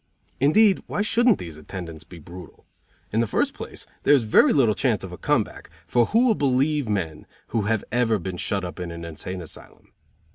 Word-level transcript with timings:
Indeed, 0.39 0.81
why 0.87 1.03
shouldn't 1.03 1.37
these 1.37 1.57
attendants 1.57 2.03
be 2.03 2.17
brutal? 2.17 2.65
In 3.11 3.19
the 3.19 3.27
first 3.27 3.53
place, 3.53 3.85
there 4.01 4.15
is 4.15 4.23
very 4.23 4.51
little 4.51 4.73
chance 4.73 5.03
of 5.03 5.11
a 5.11 5.17
come 5.19 5.43
back, 5.43 5.69
for 5.85 6.07
who 6.07 6.25
will 6.25 6.33
believe 6.33 6.89
men 6.89 7.27
who 7.49 7.67
have 7.69 7.83
ever 7.91 8.17
been 8.17 8.37
shut 8.37 8.65
up 8.65 8.79
in 8.79 8.89
an 8.89 9.05
insane 9.05 9.43
asylum? 9.43 9.91